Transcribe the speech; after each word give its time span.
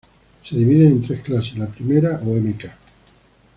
Se 0.43 0.55
dividen 0.55 0.93
en 0.93 1.01
tres 1.03 1.21
clases: 1.21 1.55
la 1.59 1.67
primera 1.69 2.19
o 2.25 2.33
Mk. 2.33 2.71